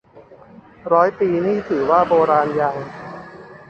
[0.91, 2.75] ร้อยปีนี่ถือว่าโบราณยัง